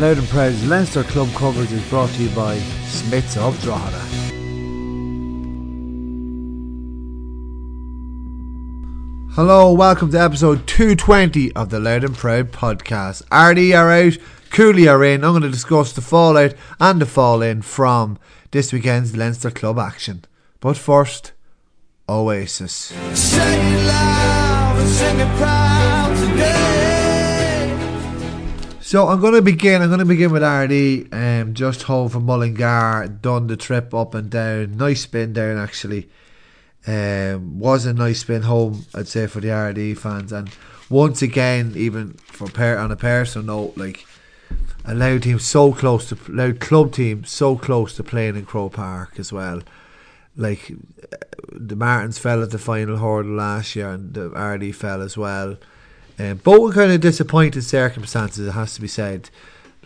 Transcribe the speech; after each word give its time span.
Louth 0.00 0.18
and 0.18 0.28
Proud's 0.28 0.64
Leinster 0.64 1.02
Club 1.02 1.28
coverage 1.34 1.72
is 1.72 1.84
brought 1.90 2.10
to 2.10 2.22
you 2.22 2.30
by 2.30 2.56
Smiths 2.86 3.36
of 3.36 3.60
Drogheda. 3.60 3.98
Hello, 9.34 9.72
welcome 9.72 10.12
to 10.12 10.20
episode 10.20 10.68
220 10.68 11.50
of 11.56 11.70
the 11.70 11.80
Louth 11.80 12.04
and 12.04 12.16
Proud 12.16 12.52
podcast. 12.52 13.24
Ardee 13.32 13.76
are 13.76 13.90
out, 13.90 14.18
Cooley 14.50 14.86
are 14.86 15.02
in. 15.02 15.24
I'm 15.24 15.32
going 15.32 15.42
to 15.42 15.50
discuss 15.50 15.92
the 15.92 16.00
fallout 16.00 16.54
and 16.78 17.00
the 17.00 17.06
fall 17.06 17.42
in 17.42 17.62
from 17.62 18.20
this 18.52 18.72
weekend's 18.72 19.16
Leinster 19.16 19.50
Club 19.50 19.80
action. 19.80 20.24
But 20.60 20.76
first, 20.76 21.32
Oasis. 22.08 22.92
So 28.88 29.06
I'm 29.08 29.20
going 29.20 29.34
to 29.34 29.42
begin. 29.42 29.82
I'm 29.82 29.88
going 29.88 29.98
to 29.98 30.06
begin 30.06 30.32
with 30.32 30.40
Ardee. 30.40 31.12
Um, 31.12 31.52
just 31.52 31.82
home 31.82 32.08
from 32.08 32.24
Mullingar, 32.24 33.18
done 33.20 33.46
the 33.46 33.54
trip 33.54 33.92
up 33.92 34.14
and 34.14 34.30
down. 34.30 34.78
Nice 34.78 35.02
spin 35.02 35.34
down 35.34 35.58
actually. 35.58 36.08
Um, 36.86 37.58
was 37.58 37.84
a 37.84 37.92
nice 37.92 38.20
spin 38.20 38.40
home, 38.40 38.86
I'd 38.94 39.06
say, 39.06 39.26
for 39.26 39.40
the 39.40 39.48
Ardee 39.48 39.94
fans. 39.94 40.32
And 40.32 40.48
once 40.88 41.20
again, 41.20 41.74
even 41.76 42.14
for 42.14 42.48
per- 42.48 42.78
on 42.78 42.90
a 42.90 42.96
personal 42.96 43.46
note, 43.46 43.76
like 43.76 44.06
a 44.86 44.94
Louth 44.94 45.20
team 45.20 45.38
so 45.38 45.74
close 45.74 46.08
to 46.08 46.16
Louth 46.26 46.58
club 46.58 46.94
team 46.94 47.24
so 47.24 47.56
close 47.56 47.94
to 47.96 48.02
playing 48.02 48.36
in 48.36 48.46
Croke 48.46 48.72
Park 48.72 49.18
as 49.18 49.30
well. 49.30 49.60
Like 50.34 50.72
the 51.52 51.76
Martins 51.76 52.18
fell 52.18 52.42
at 52.42 52.52
the 52.52 52.58
final 52.58 52.96
hurdle 52.96 53.32
last 53.32 53.76
year, 53.76 53.90
and 53.90 54.14
the 54.14 54.30
Ardee 54.30 54.72
fell 54.72 55.02
as 55.02 55.14
well. 55.14 55.58
Um, 56.18 56.38
both 56.38 56.60
were 56.60 56.72
kind 56.72 56.92
of 56.92 57.00
disappointing 57.00 57.62
circumstances, 57.62 58.48
it 58.48 58.52
has 58.52 58.74
to 58.74 58.80
be 58.80 58.88
said. 58.88 59.30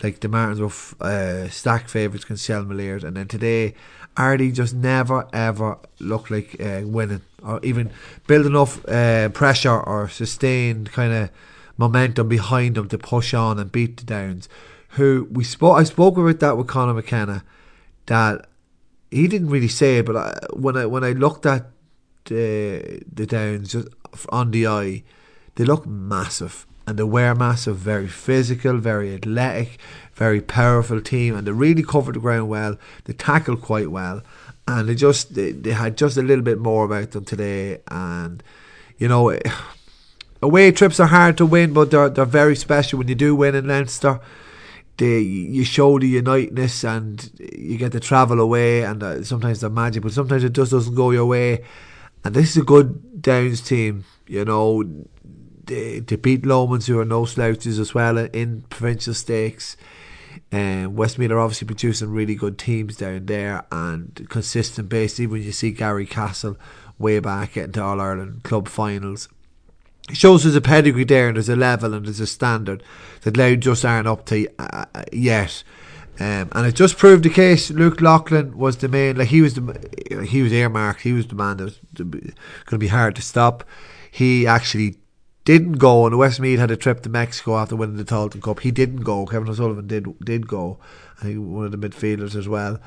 Like 0.03 0.21
the 0.21 0.29
Martins 0.29 0.59
were 0.59 0.67
f- 0.67 0.95
uh, 1.01 1.49
stacked 1.51 1.91
favourites 1.91 2.25
against 2.25 2.49
Shelmaliers, 2.49 3.05
and 3.05 3.17
then 3.17 3.29
today, 3.29 3.75
RD 4.19 4.55
just 4.55 4.75
never 4.75 5.29
ever 5.33 5.79
looked 6.01 6.31
like 6.31 6.57
uh, 6.61 6.81
winning 6.85 7.21
or 7.43 7.61
even 7.63 7.91
build 8.27 8.47
enough 8.47 8.87
uh, 8.89 9.29
pressure 9.29 9.79
or 9.79 10.09
sustained 10.09 10.91
kind 10.93 11.13
of 11.13 11.31
momentum 11.77 12.29
behind 12.29 12.77
them 12.77 12.89
to 12.89 12.99
push 12.99 13.35
on 13.35 13.59
and 13.59 13.71
beat 13.71 13.99
the 13.99 14.05
Downs. 14.05 14.49
Who 14.91 15.29
we 15.31 15.45
spoke, 15.45 15.79
I 15.79 15.85
spoke 15.85 16.17
about 16.17 16.41
that 16.41 16.57
with 16.57 16.67
Conor 16.67 16.95
McKenna, 16.95 17.45
that 18.07 18.47
he 19.11 19.29
didn't 19.29 19.51
really 19.51 19.69
say 19.69 19.99
it, 19.99 20.07
but 20.07 20.17
I, 20.17 20.39
when 20.55 20.77
I 20.77 20.87
when 20.87 21.05
I 21.05 21.13
looked 21.13 21.45
at 21.45 21.67
the 22.25 23.03
the 23.13 23.27
Downs 23.27 23.73
just 23.73 23.89
on 24.31 24.51
the 24.51 24.67
eye 24.67 25.05
they 25.55 25.65
look 25.65 25.87
massive 25.87 26.67
and 26.87 26.99
they 26.99 27.05
were 27.05 27.35
massive, 27.35 27.77
very 27.77 28.09
physical, 28.09 28.77
very 28.79 29.15
athletic, 29.15 29.79
very 30.15 30.41
powerful 30.41 31.01
team, 31.01 31.37
and 31.37 31.47
they 31.47 31.53
really 31.53 31.83
covered 31.83 32.17
the 32.17 32.21
ground 32.21 32.49
well. 32.49 32.77
They 33.05 33.13
tackled 33.13 33.63
quite 33.63 33.91
well, 33.91 34.23
and 34.67 34.89
they 34.89 34.95
just 34.95 35.35
they, 35.35 35.53
they 35.53 35.73
had 35.73 35.97
just 35.97 36.17
a 36.17 36.23
little 36.23 36.45
bit 36.45 36.59
more 36.59 36.85
about 36.85 37.13
them 37.13 37.25
today. 37.25 37.79
And 37.89 38.43
you 38.99 39.09
know, 39.09 39.37
away 40.43 40.73
trips 40.73 40.99
are 41.01 41.07
hard 41.07 41.37
to 41.39 41.47
win, 41.47 41.73
but 41.73 41.91
they're 41.91 42.09
they're 42.09 42.25
very 42.25 42.57
special 42.57 42.99
when 42.99 43.09
you 43.09 43.15
do 43.15 43.35
win 43.35 43.55
in 43.55 43.69
Leinster. 43.69 44.21
They 44.97 45.21
you 45.21 45.65
show 45.65 45.99
the 45.99 46.09
uniteness 46.09 46.85
and 46.85 47.31
you 47.39 47.79
get 47.79 47.93
to 47.93 48.01
travel 48.01 48.41
away, 48.41 48.83
and 48.83 49.03
uh, 49.03 49.23
sometimes 49.23 49.61
they're 49.61 49.71
magic, 49.71 50.03
but 50.03 50.13
sometimes 50.13 50.45
it 50.45 50.53
just 50.53 50.73
doesn't 50.73 50.95
go 50.95 51.11
your 51.11 51.27
way. 51.27 51.65
And 52.25 52.35
this 52.35 52.51
is 52.51 52.59
a 52.59 52.65
good 52.65 53.23
Downs 53.23 53.61
team, 53.61 54.05
you 54.27 54.45
know 54.45 54.85
they, 55.65 56.01
beat 56.01 56.43
Lomans, 56.43 56.87
who 56.87 56.99
are 56.99 57.05
no 57.05 57.25
slouches 57.25 57.79
as 57.79 57.95
well 57.95 58.19
in 58.19 58.63
provincial 58.63 59.15
stakes. 59.15 59.77
Um, 60.51 60.97
Westmeath 60.97 61.31
are 61.31 61.39
obviously 61.39 61.67
producing 61.67 62.11
really 62.11 62.35
good 62.35 62.59
teams 62.59 62.97
down 62.97 63.27
there 63.27 63.65
and 63.73 64.27
consistent 64.29 64.89
basically 64.89 65.27
when 65.27 65.43
you 65.43 65.53
see 65.53 65.73
Garrycastle 65.73 66.57
way 66.99 67.19
back 67.21 67.55
to 67.55 67.83
All 67.83 68.01
Ireland 68.01 68.43
club 68.43 68.69
finals. 68.69 69.29
It 70.11 70.17
shows 70.17 70.43
there's 70.43 70.57
a 70.57 70.61
pedigree 70.61 71.05
there 71.05 71.29
and 71.29 71.37
there's 71.37 71.49
a 71.49 71.57
level 71.57 71.95
and 71.95 72.07
there's 72.07 72.21
a 72.21 72.27
standard 72.27 72.83
that 73.23 73.37
Louth 73.37 73.61
just 73.61 73.85
aren't 73.85 74.09
up 74.09 74.27
to 74.27 74.49
uh, 74.59 74.85
yet. 75.13 75.63
Um, 76.21 76.51
and 76.53 76.67
it 76.67 76.75
just 76.75 76.99
proved 76.99 77.25
the 77.25 77.31
case. 77.31 77.71
Luke 77.71 78.01
Loughlin 78.01 78.57
was 78.57 78.77
the 78.77 78.89
main, 78.89 79.17
like 79.17 79.29
he 79.29 79.41
was 79.41 79.55
the 79.55 80.27
he 80.29 80.43
was 80.43 80.53
earmarked. 80.53 81.01
He 81.01 81.13
was 81.13 81.27
the 81.27 81.35
man 81.35 81.57
that 81.57 81.65
was 81.65 81.81
going 81.95 82.35
to 82.67 82.79
be 82.79 82.89
hard 82.89 83.17
to 83.17 83.23
stop. 83.23 83.65
He 84.11 84.47
actually 84.47 84.99
didn't 85.45 85.75
go, 85.75 86.07
and 86.07 86.17
Westmeath 86.19 86.59
had 86.59 86.71
a 86.71 86.77
trip 86.77 87.01
to 87.03 87.09
Mexico 87.09 87.57
after 87.57 87.75
winning 87.75 87.97
the 87.97 88.05
Tailteann 88.05 88.43
Cup. 88.43 88.61
He 88.61 88.71
didn't 88.71 89.03
go. 89.03 89.27
Kevin 89.27 89.49
O'Sullivan 89.49 89.87
did 89.87 90.19
did 90.21 90.47
go. 90.47 90.79
I 91.21 91.25
think 91.25 91.47
one 91.47 91.65
of 91.65 91.73
the 91.73 91.89
midfielders 91.89 92.37
as 92.37 92.49
well, 92.49 92.81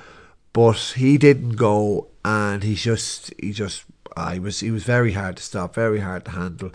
but 0.54 0.78
he 0.96 1.18
didn't 1.18 1.56
go, 1.56 2.08
and 2.24 2.64
he 2.64 2.76
just 2.76 3.34
he 3.40 3.52
just 3.52 3.84
he 4.32 4.40
was 4.40 4.62
he 4.62 4.72
was 4.72 4.84
very 4.84 5.14
hard 5.14 5.38
to 5.38 5.44
stop, 5.44 5.76
very 5.76 6.00
hard 6.00 6.26
to 6.26 6.32
handle, 6.32 6.72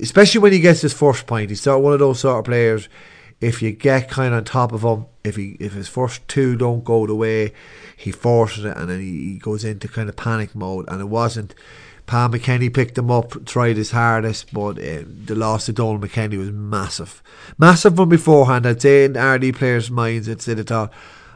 especially 0.00 0.40
when 0.40 0.52
he 0.52 0.60
gets 0.60 0.82
his 0.82 0.92
first 0.92 1.26
point. 1.26 1.50
He's 1.50 1.62
sort 1.62 1.78
of 1.78 1.84
one 1.84 1.94
of 1.94 2.00
those 2.00 2.20
sort 2.20 2.38
of 2.38 2.44
players. 2.44 2.88
If 3.40 3.62
you 3.62 3.70
get 3.70 4.10
kind 4.10 4.34
of 4.34 4.38
on 4.38 4.44
top 4.44 4.72
of 4.72 4.82
him, 4.82 5.06
if 5.24 5.36
he 5.36 5.56
if 5.60 5.72
his 5.72 5.88
first 5.88 6.26
two 6.28 6.56
don't 6.56 6.84
go 6.84 7.06
the 7.06 7.14
way, 7.14 7.54
he 7.96 8.10
forces 8.10 8.64
it, 8.64 8.76
and 8.76 8.90
then 8.90 9.00
he, 9.00 9.32
he 9.32 9.38
goes 9.38 9.64
into 9.64 9.88
kind 9.88 10.08
of 10.08 10.16
panic 10.16 10.54
mode. 10.54 10.86
And 10.88 11.00
it 11.00 11.06
wasn't 11.06 11.54
Pat 12.08 12.30
McKenny 12.30 12.72
picked 12.72 12.96
him 12.96 13.10
up, 13.10 13.44
tried 13.44 13.76
his 13.76 13.90
hardest, 13.90 14.50
but 14.50 14.78
uh, 14.78 15.02
the 15.26 15.34
loss 15.34 15.66
to 15.66 15.74
Donald 15.74 16.00
McKenny 16.00 16.38
was 16.38 16.50
massive. 16.50 17.22
Massive 17.58 17.96
from 17.96 18.08
beforehand. 18.08 18.66
I'd 18.66 18.80
say 18.80 19.04
in 19.04 19.12
Ardee 19.12 19.52
players' 19.52 19.90
minds, 19.90 20.26
it's 20.26 20.46
they 20.46 20.54
thought, 20.62 20.90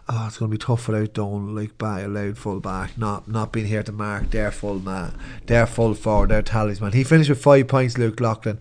oh, 0.08 0.24
it's 0.26 0.38
going 0.38 0.50
to 0.50 0.56
be 0.56 0.58
tough 0.58 0.88
without 0.88 1.12
Donald, 1.12 1.54
like 1.54 1.76
by 1.76 2.00
a 2.00 2.08
Louth 2.08 2.38
full 2.38 2.58
back, 2.58 2.96
not 2.96 3.28
not 3.28 3.52
being 3.52 3.66
here 3.66 3.82
to 3.82 3.92
mark 3.92 4.30
their 4.30 4.50
full 4.50 4.78
man, 4.78 5.14
their 5.44 5.66
full 5.66 5.92
forward, 5.92 6.30
their 6.30 6.40
talisman. 6.40 6.92
He 6.92 7.04
finished 7.04 7.28
with 7.28 7.42
five 7.42 7.68
points, 7.68 7.98
Luke 7.98 8.18
Loughlin, 8.18 8.58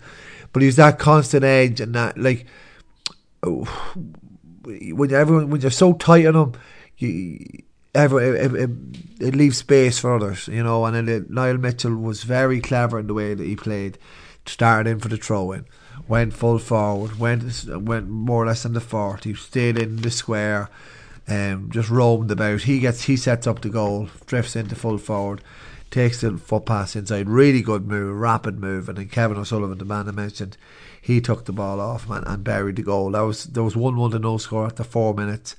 but 0.52 0.60
he 0.60 0.66
was 0.66 0.76
that 0.76 0.98
constant 0.98 1.44
edge 1.44 1.80
and 1.80 1.94
that, 1.94 2.18
like, 2.18 2.44
oh, 3.42 3.64
when 4.64 5.14
everyone, 5.14 5.48
when 5.48 5.62
you're 5.62 5.70
so 5.70 5.94
tight 5.94 6.26
on 6.26 6.36
him, 6.36 6.52
you 6.98 7.62
it, 7.94 8.54
it, 8.54 8.70
it, 9.20 9.34
leaves 9.34 9.58
space 9.58 9.98
for 9.98 10.14
others, 10.14 10.48
you 10.48 10.62
know. 10.62 10.84
And 10.84 11.08
then 11.08 11.26
Niall 11.28 11.58
Mitchell 11.58 11.94
was 11.94 12.24
very 12.24 12.60
clever 12.60 12.98
in 12.98 13.06
the 13.06 13.14
way 13.14 13.34
that 13.34 13.44
he 13.44 13.56
played. 13.56 13.98
Started 14.44 14.90
in 14.90 14.98
for 14.98 15.08
the 15.08 15.16
throw 15.16 15.52
in, 15.52 15.66
went 16.08 16.32
full 16.32 16.58
forward, 16.58 17.18
went 17.18 17.64
went 17.80 18.08
more 18.08 18.42
or 18.42 18.46
less 18.46 18.64
in 18.64 18.72
the 18.72 18.80
forty, 18.80 19.34
stayed 19.34 19.78
in 19.78 19.96
the 19.96 20.10
square, 20.10 20.68
um, 21.28 21.70
just 21.70 21.90
roamed 21.90 22.30
about. 22.30 22.62
He 22.62 22.80
gets 22.80 23.04
he 23.04 23.16
sets 23.16 23.46
up 23.46 23.60
the 23.60 23.68
goal, 23.68 24.08
drifts 24.26 24.56
into 24.56 24.74
full 24.74 24.98
forward, 24.98 25.44
takes 25.92 26.22
the 26.22 26.36
foot 26.38 26.66
pass 26.66 26.96
inside. 26.96 27.28
Really 27.28 27.62
good 27.62 27.86
move, 27.86 28.18
rapid 28.18 28.58
move, 28.58 28.88
and 28.88 28.98
then 28.98 29.08
Kevin 29.08 29.38
O'Sullivan, 29.38 29.78
the 29.78 29.84
man 29.84 30.08
I 30.08 30.12
mentioned, 30.12 30.56
he 31.00 31.20
took 31.20 31.44
the 31.44 31.52
ball 31.52 31.80
off 31.80 32.08
man 32.08 32.24
and 32.26 32.42
buried 32.42 32.76
the 32.76 32.82
goal. 32.82 33.12
That 33.12 33.20
was 33.20 33.44
there 33.44 33.62
was 33.62 33.76
one 33.76 33.96
one 33.96 34.10
to 34.10 34.18
no 34.18 34.38
score 34.38 34.66
after 34.66 34.82
four 34.82 35.14
minutes. 35.14 35.54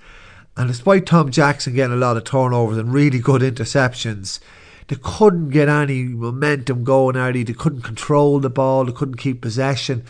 And 0.55 0.67
despite 0.67 1.05
Tom 1.05 1.31
Jackson 1.31 1.73
getting 1.73 1.93
a 1.93 1.99
lot 1.99 2.17
of 2.17 2.23
turnovers 2.23 2.77
and 2.77 2.93
really 2.93 3.19
good 3.19 3.41
interceptions, 3.41 4.39
they 4.87 4.97
couldn't 5.01 5.49
get 5.49 5.69
any 5.69 6.03
momentum 6.03 6.83
going 6.83 7.15
early. 7.15 7.43
They 7.43 7.53
couldn't 7.53 7.81
control 7.81 8.39
the 8.39 8.49
ball. 8.49 8.85
They 8.85 8.91
couldn't 8.91 9.15
keep 9.15 9.41
possession. 9.41 10.05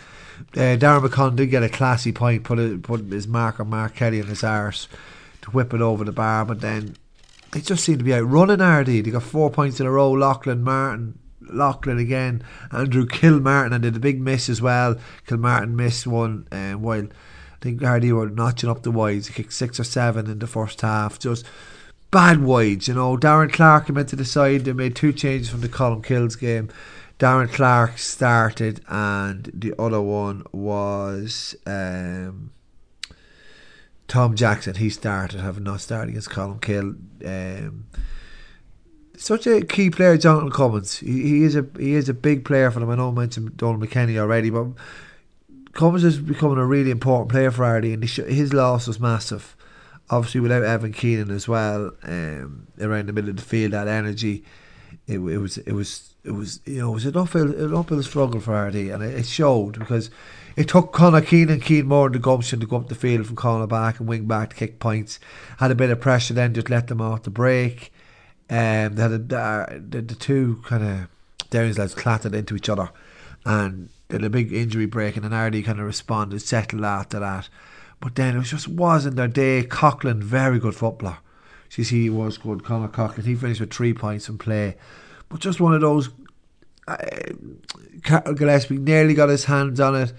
Uh, 0.56 0.76
Darren 0.78 1.08
McCon 1.08 1.36
did 1.36 1.48
get 1.48 1.64
a 1.64 1.70
classy 1.70 2.12
point, 2.12 2.44
put 2.44 2.60
it, 2.60 2.84
put 2.84 3.02
his 3.06 3.28
marker 3.28 3.64
Mark 3.64 3.96
Kelly 3.96 4.20
in 4.20 4.28
his 4.28 4.44
arse 4.44 4.88
to 5.42 5.52
whip 5.52 5.74
it 5.74 5.82
over 5.82 6.04
the 6.04 6.12
bar, 6.12 6.46
but 6.46 6.62
then 6.62 6.96
they 7.52 7.62
just 7.62 7.84
seemed 7.84 8.00
to 8.00 8.06
be 8.06 8.14
out 8.14 8.30
running 8.30 8.60
Ardee. 8.60 9.04
They 9.04 9.12
got 9.12 9.24
four 9.24 9.52
points 9.52 9.80
in 9.80 9.86
a 9.86 9.92
row. 9.92 10.12
Lachlan 10.12 10.64
Martin, 10.64 11.20
Loughlin 11.42 12.00
again, 12.00 12.44
Andrew 12.72 13.06
Kilmartin, 13.06 13.74
and 13.74 13.84
did 13.84 13.96
a 13.96 14.00
big 14.00 14.20
miss 14.20 14.50
as 14.50 14.62
well. 14.62 14.96
Kilmartin 15.28 15.76
missed 15.76 16.08
one 16.08 16.48
um, 16.52 16.82
while 16.82 17.08
think 17.64 17.82
Ardee 17.82 18.12
were 18.12 18.30
notching 18.30 18.70
up 18.70 18.84
the 18.84 18.92
wides. 18.92 19.28
He 19.28 19.34
kicked 19.34 19.54
six 19.54 19.80
or 19.80 19.84
seven 19.86 20.30
in 20.30 20.40
the 20.40 20.48
first 20.48 20.82
half. 20.82 21.18
Just 21.18 21.46
bad 22.12 22.44
wides, 22.44 22.88
you 22.88 22.94
know. 22.94 23.18
Darren 23.18 23.52
Clark 23.52 23.88
came 23.88 23.98
into 23.98 24.16
the 24.16 24.26
side. 24.26 24.66
They 24.66 24.74
made 24.74 24.96
two 24.96 25.14
changes 25.14 25.50
from 25.50 25.62
the 25.62 25.70
Colmcille's 25.70 26.36
game. 26.36 26.70
Darren 27.20 27.52
Clark 27.52 27.98
started, 27.98 28.82
and 28.90 29.50
the 29.54 29.74
other 29.80 30.02
one 30.02 30.44
was 30.52 31.56
um, 31.66 32.52
Tom 34.08 34.36
Jackson. 34.36 34.76
He 34.76 34.90
started, 34.90 35.40
having 35.40 35.64
not 35.64 35.80
started 35.82 36.10
against 36.10 36.30
Colmcille. 36.30 36.98
Um, 37.26 37.86
such 39.16 39.48
a 39.48 39.62
key 39.62 39.90
player, 39.90 40.18
Jonathan 40.18 40.52
Cummins. 40.52 40.98
He, 40.98 41.22
he 41.22 41.44
is 41.44 41.56
a 41.56 41.66
he 41.80 41.94
is 41.94 42.10
a 42.10 42.14
big 42.14 42.44
player 42.44 42.70
for 42.72 42.82
them. 42.82 42.90
I 42.90 42.96
know 42.96 43.10
I 43.10 43.12
mentioned 43.12 43.56
Donald 43.56 43.82
McKenny 43.82 44.18
already, 44.18 44.50
but 44.50 44.68
Cummins 45.74 46.04
is 46.04 46.20
becoming 46.20 46.58
a 46.58 46.66
really 46.66 46.92
important 46.92 47.30
player 47.30 47.52
for 47.52 47.64
Ardee, 47.64 47.94
and 47.94 48.04
his 48.04 48.54
loss 48.54 48.88
was 48.88 49.00
massive. 49.00 49.56
Obviously, 50.10 50.42
without 50.42 50.64
Evan 50.64 50.94
Keenan 50.94 51.32
as 51.32 51.48
well, 51.48 51.92
um, 52.04 52.68
around 52.80 53.08
the 53.08 53.14
middle 53.14 53.30
of 53.30 53.38
the 53.38 53.42
field, 53.42 53.74
that 53.74 53.88
energy, 53.88 54.44
it, 55.08 55.16
it 55.16 55.38
was 55.38 55.58
it 55.58 55.74
was 55.74 56.14
it 56.24 56.32
was 56.32 56.60
you 56.66 56.80
know 56.80 56.92
it 56.92 56.94
was 56.94 57.06
an 57.06 57.18
uphill 57.18 57.54
an 57.54 57.74
uphill 57.74 58.04
struggle 58.04 58.40
for 58.40 58.54
Ardee, 58.54 58.94
and 58.94 59.04
it, 59.04 59.20
it 59.20 59.26
showed 59.26 59.80
because 59.80 60.10
it 60.56 60.68
took 60.70 60.94
Conor 60.94 61.22
Keenan 61.22 61.60
Keen 61.60 61.88
more 61.88 62.10
the 62.10 62.20
gumption 62.20 62.60
to 62.60 62.68
go 62.68 62.78
up 62.78 62.90
the 62.90 62.96
field 62.96 63.26
from 63.26 63.36
corner 63.36 63.68
back 63.68 64.00
and 64.00 64.08
wing 64.08 64.26
back 64.26 64.52
to 64.52 64.56
kick 64.56 64.80
points. 64.80 65.20
Had 65.58 65.72
a 65.72 65.76
bit 65.76 65.90
of 65.90 66.00
pressure 66.00 66.34
then, 66.34 66.54
just 66.54 66.70
let 66.70 66.88
them 66.88 67.02
off 67.02 67.24
the 67.24 67.32
break. 67.32 67.92
Um, 68.50 68.96
they 68.96 69.02
had 69.02 69.32
a, 69.32 69.38
uh, 69.38 69.80
the, 69.90 70.02
the 70.02 70.16
two 70.16 70.62
kind 70.66 70.84
of 70.84 71.08
Downs 71.50 71.78
lads 71.78 71.96
clattered 71.96 72.36
into 72.36 72.56
each 72.56 72.70
other, 72.70 72.90
and 73.46 73.90
they 74.08 74.16
had 74.16 74.24
a 74.24 74.30
big 74.30 74.52
injury 74.54 74.86
break, 74.86 75.16
and 75.16 75.24
then 75.24 75.32
Ardee 75.32 75.64
kind 75.64 75.80
of 75.80 75.86
responded, 75.86 76.42
settled 76.42 76.84
after 76.84 77.20
that. 77.20 77.50
But 78.00 78.16
then 78.16 78.38
it 78.38 78.44
just 78.44 78.68
wasn't 78.68 79.16
their 79.16 79.28
day. 79.28 79.64
Coughlin, 79.64 80.22
very 80.22 80.60
good 80.60 80.76
footballer. 80.76 81.18
You 81.76 81.84
see, 81.84 82.04
he 82.04 82.10
was 82.10 82.38
good. 82.38 82.64
Conor 82.64 82.90
Coughlin, 82.90 83.26
he 83.26 83.36
finished 83.36 83.60
with 83.60 83.74
three 83.74 83.94
points 83.94 84.30
in 84.30 84.38
play, 84.38 84.76
but 85.30 85.40
just 85.40 85.60
one 85.60 85.74
of 85.74 85.82
those. 85.82 86.10
Uh, 86.86 86.98
Gillespie 88.02 88.78
nearly 88.78 89.14
got 89.14 89.30
his 89.30 89.46
hands 89.46 89.80
on 89.80 89.96
it 89.96 90.14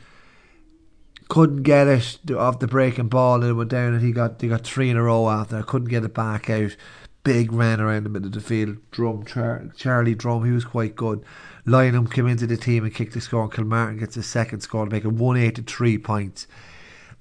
couldn't 1.28 1.62
get 1.62 1.86
it 1.86 2.30
off 2.32 2.58
the 2.58 2.66
breaking 2.66 3.08
ball 3.08 3.36
and 3.36 3.44
it 3.44 3.54
went 3.54 3.70
down 3.70 3.94
and 3.94 4.02
he 4.02 4.12
got 4.12 4.40
he 4.40 4.48
got 4.48 4.62
three 4.62 4.90
in 4.90 4.96
a 4.96 5.02
row 5.02 5.28
after 5.28 5.62
couldn't 5.62 5.88
get 5.88 6.04
it 6.04 6.14
back 6.14 6.50
out 6.50 6.76
big 7.24 7.52
ran 7.52 7.80
around 7.80 8.04
the 8.04 8.10
middle 8.10 8.28
of 8.28 8.34
the 8.34 8.40
field 8.40 8.76
Drum 8.90 9.24
Char- 9.24 9.70
Charlie 9.76 10.14
Drum 10.14 10.44
he 10.44 10.52
was 10.52 10.64
quite 10.64 10.94
good. 10.94 11.24
Lynham 11.66 12.12
came 12.12 12.26
into 12.26 12.46
the 12.46 12.56
team 12.56 12.84
and 12.84 12.94
kicked 12.94 13.14
the 13.14 13.20
score 13.20 13.44
and 13.44 13.52
Kilmartin 13.52 13.98
gets 13.98 14.16
a 14.16 14.22
second 14.22 14.60
score 14.60 14.84
to 14.84 14.90
make 14.90 15.04
it 15.04 15.08
183 15.08 15.98
points. 15.98 16.46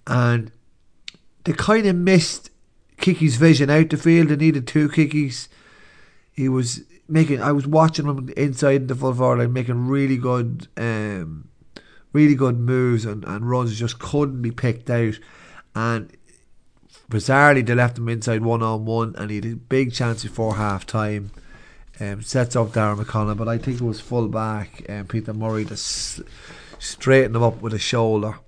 And 0.06 0.52
they 1.46 1.54
kind 1.54 1.86
of 1.86 1.96
missed 1.96 2.50
Kiki's 2.98 3.38
vision 3.38 3.70
out 3.70 3.90
the 3.90 3.98
field. 3.98 4.28
They 4.28 4.36
needed 4.36 4.68
two 4.68 4.90
Kickies 4.90 5.48
he 6.34 6.50
was 6.50 6.82
making 7.08 7.42
I 7.42 7.52
was 7.52 7.68
watching 7.68 8.06
him 8.06 8.30
inside 8.36 8.88
the 8.88 8.96
full 8.96 9.14
forward 9.14 9.40
line 9.40 9.54
making 9.54 9.88
really 9.88 10.18
good 10.18 10.68
um, 10.76 11.48
really 12.12 12.36
good 12.36 12.60
moves 12.60 13.06
and, 13.06 13.24
and 13.24 13.50
runs 13.50 13.78
just 13.78 14.00
couldn't 14.00 14.42
be 14.42 14.52
picked 14.52 14.90
out. 14.90 15.20
And 15.76 16.12
bizarrely, 17.10 17.66
they 17.66 17.76
left 17.76 17.98
him 17.98 18.10
inside 18.10 18.44
one 18.44 18.64
on 18.64 18.86
one, 18.86 19.16
and 19.18 19.30
he 19.30 19.38
had 19.38 19.46
a 19.46 19.56
big 19.56 19.94
chance 19.94 20.24
before 20.24 20.56
half 20.56 20.86
time. 20.86 21.32
Um, 22.00 22.24
sets 22.24 22.56
up 22.56 22.70
Darren 22.70 22.98
McConnell, 22.98 23.38
but 23.38 23.48
I 23.48 23.60
think 23.60 23.80
it 23.80 23.84
was 23.84 24.02
full 24.02 24.28
back 24.28 24.84
um, 24.90 25.06
Peter 25.06 25.32
Murray 25.32 25.64
to 25.66 25.74
s- 25.74 26.22
straighten 26.80 27.36
him 27.36 27.44
up 27.44 27.62
with 27.62 27.72
a 27.74 27.80
shoulder 27.80 28.40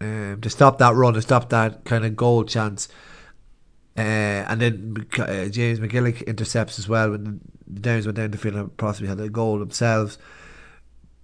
um, 0.00 0.38
to 0.40 0.48
stop 0.48 0.78
that 0.78 0.94
run, 0.94 1.14
to 1.14 1.22
stop 1.22 1.48
that 1.50 1.84
kind 1.84 2.04
of 2.04 2.16
goal 2.16 2.44
chance. 2.44 2.88
Uh, 3.98 4.46
and 4.46 4.60
then 4.60 5.06
uh, 5.18 5.46
James 5.46 5.80
McGillick 5.80 6.24
intercepts 6.26 6.78
as 6.78 6.88
well 6.88 7.10
when 7.10 7.40
the 7.66 7.80
Downs 7.80 8.06
went 8.06 8.16
down 8.16 8.30
the 8.30 8.38
field 8.38 8.54
and 8.54 8.76
possibly 8.76 9.08
had 9.08 9.20
a 9.20 9.28
goal 9.28 9.58
themselves. 9.58 10.16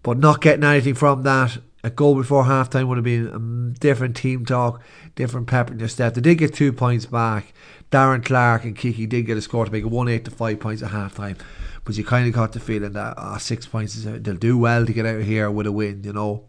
But 0.02 0.18
not 0.18 0.40
getting 0.40 0.64
anything 0.64 0.94
from 0.94 1.22
that, 1.22 1.58
a 1.86 1.90
goal 1.90 2.16
before 2.16 2.44
half 2.44 2.68
time 2.68 2.88
would 2.88 2.98
have 2.98 3.04
been 3.04 3.28
a 3.28 3.78
different 3.78 4.16
team 4.16 4.44
talk, 4.44 4.82
different 5.14 5.46
pep 5.46 5.70
in 5.70 5.78
your 5.78 5.86
step. 5.86 6.14
They 6.14 6.20
did 6.20 6.38
get 6.38 6.52
two 6.52 6.72
points 6.72 7.06
back. 7.06 7.54
Darren 7.92 8.24
Clark 8.24 8.64
and 8.64 8.76
Kiki 8.76 9.06
did 9.06 9.26
get 9.26 9.36
a 9.36 9.40
score 9.40 9.64
to 9.64 9.70
make 9.70 9.84
it 9.84 9.90
1 9.90 10.08
8 10.08 10.24
to 10.24 10.30
5 10.32 10.58
points 10.58 10.82
at 10.82 10.90
half 10.90 11.14
time. 11.14 11.36
But 11.84 11.96
you 11.96 12.02
kind 12.02 12.26
of 12.26 12.34
got 12.34 12.52
the 12.52 12.58
feeling 12.58 12.94
that 12.94 13.14
oh, 13.16 13.38
six 13.38 13.66
points 13.66 13.94
is 13.94 14.02
they'll 14.04 14.34
do 14.34 14.58
well 14.58 14.84
to 14.84 14.92
get 14.92 15.06
out 15.06 15.20
of 15.20 15.26
here 15.26 15.48
with 15.48 15.68
a 15.68 15.72
win, 15.72 16.02
you 16.02 16.12
know. 16.12 16.46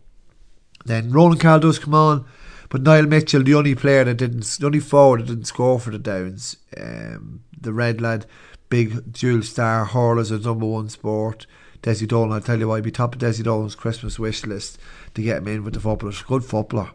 Then 0.86 1.12
Ronan 1.12 1.38
Carroll 1.38 1.60
does 1.60 1.78
come 1.78 1.94
on, 1.94 2.26
but 2.70 2.82
Niall 2.82 3.06
Mitchell, 3.06 3.44
the 3.44 3.54
only 3.54 3.76
player 3.76 4.06
that 4.06 4.16
didn't, 4.16 4.58
the 4.60 4.66
only 4.66 4.80
forward 4.80 5.22
that 5.22 5.28
didn't 5.28 5.46
score 5.46 5.80
for 5.80 5.92
the 5.92 6.00
Downs, 6.00 6.58
um, 6.82 7.44
the 7.56 7.74
red 7.74 8.02
lad, 8.02 8.26
big 8.70 9.14
dual 9.14 9.44
star, 9.44 9.86
hurlers 9.86 10.32
a 10.32 10.40
number 10.40 10.66
one 10.66 10.90
sport. 10.90 11.46
Desi 11.88 12.06
Dolan, 12.06 12.34
I'll 12.34 12.42
tell 12.42 12.60
you 12.60 12.68
why, 12.68 12.78
I'd 12.78 12.84
be 12.84 12.92
top 12.92 13.16
of 13.16 13.22
Desi 13.22 13.44
Dolan's 13.44 13.74
Christmas 13.74 14.20
wish 14.20 14.46
list 14.46 14.78
to 15.14 15.22
get 15.22 15.38
him 15.38 15.48
in 15.48 15.64
with 15.64 15.74
the 15.74 15.80
footballers. 15.80 16.22
Good 16.22 16.44
footballer. 16.44 16.92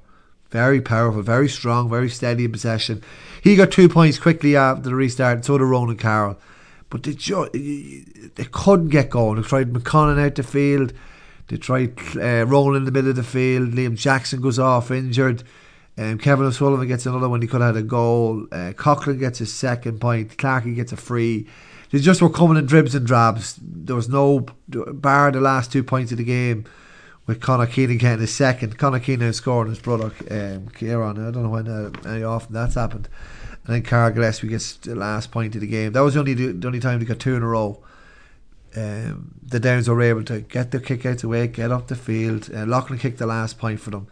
Very 0.51 0.83
powerful, 0.83 1.23
very 1.23 1.49
strong, 1.49 1.89
very 1.89 2.11
steady 2.11 2.45
in 2.45 2.53
possession. 2.53 3.03
He 3.43 3.57
got 3.57 3.71
two 3.71 3.89
points 3.89 4.19
quickly 4.19 4.55
after 4.55 4.83
the 4.83 4.95
restart, 4.95 5.37
and 5.37 5.45
so 5.47 5.57
did 5.57 5.65
Ronan 5.65 5.97
Carroll. 5.97 6.39
But 6.91 7.05
they, 7.05 7.15
just, 7.15 7.53
they 7.55 8.45
couldn't 8.53 8.91
get 8.91 9.09
going. 9.09 9.41
They 9.41 9.49
tried 9.49 9.73
McConnon 9.73 10.23
out 10.23 10.35
the 10.35 10.43
field. 10.43 10.93
They 11.49 11.57
tried 11.57 11.99
uh, 12.17 12.45
rolling 12.45 12.77
in 12.77 12.85
the 12.85 12.93
middle 12.93 13.09
of 13.09 13.17
the 13.17 13.23
field. 13.23 13.71
Liam 13.71 13.97
Jackson 13.97 14.43
goes 14.43 14.59
off 14.59 14.91
injured. 14.91 15.43
Um, 15.97 16.19
Kevin 16.19 16.45
O'Sullivan 16.45 16.87
gets 16.87 17.07
another 17.07 17.31
one. 17.31 17.41
He 17.41 17.49
could 17.49 17.63
have 17.63 17.77
had 17.77 17.83
a 17.83 17.87
goal. 17.87 18.47
Uh, 18.53 18.73
Coughlin 18.77 19.19
gets 19.19 19.39
his 19.39 19.55
second 19.55 20.03
point. 20.03 20.37
Clarkey 20.37 20.75
gets 20.75 20.93
a 20.93 20.99
free 20.99 21.47
they 21.93 22.01
just 22.01 22.23
were 22.23 22.31
coming 22.31 22.57
in 22.57 22.67
dribs 22.67 22.95
and 22.95 23.07
drabs. 23.07 23.59
There 23.63 23.95
was 23.95 24.09
no 24.09 24.47
bar 24.69 25.31
the 25.31 25.41
last 25.41 25.71
two 25.71 25.85
points 25.85 26.11
of 26.11 26.19
the 26.19 26.25
game 26.25 26.65
with 27.27 27.41
Conor 27.41 27.67
Keenan 27.67 27.99
getting 27.99 28.21
his 28.21 28.35
second. 28.35 28.79
Conor 28.79 28.99
Keenan 28.99 29.35
scored 29.35 29.69
his 29.69 29.79
brother 29.79 30.11
um, 30.31 30.69
Kieran. 30.71 31.19
I 31.19 31.31
don't 31.31 31.43
know 31.43 31.51
when 31.51 31.69
uh, 31.69 32.27
often 32.27 32.55
that's 32.55 32.75
happened. 32.75 33.09
And 33.67 33.77
then 33.77 33.83
Carl 33.83 34.11
Gillespie 34.11 34.49
gets 34.49 34.73
the 34.75 34.95
last 34.95 35.31
point 35.31 35.55
of 35.55 35.61
the 35.61 35.67
game. 35.67 35.93
That 35.93 36.01
was 36.01 36.15
the 36.15 36.21
only 36.21 36.35
the 36.35 36.67
only 36.67 36.81
time 36.81 36.99
they 36.99 37.05
got 37.05 37.21
two 37.21 37.37
in 37.37 37.43
a 37.43 37.47
row. 37.47 37.83
Um, 38.75 39.35
the 39.43 39.61
Downs 39.61 39.87
were 39.87 40.01
able 40.01 40.25
to 40.25 40.41
get 40.41 40.71
the 40.71 40.81
kick 40.81 41.05
out 41.05 41.23
away, 41.23 41.47
get 41.47 41.71
up 41.71 41.89
the 41.89 41.95
field. 41.95 42.51
Uh, 42.53 42.65
Loughlin 42.65 42.99
kicked 42.99 43.19
the 43.19 43.27
last 43.27 43.59
point 43.59 43.81
for 43.81 43.91
them 43.91 44.09